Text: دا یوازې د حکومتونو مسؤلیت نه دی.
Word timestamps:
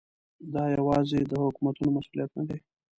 دا 0.53 0.63
یوازې 0.77 1.19
د 1.31 1.33
حکومتونو 1.43 1.89
مسؤلیت 1.97 2.31
نه 2.37 2.43
دی. 2.49 2.57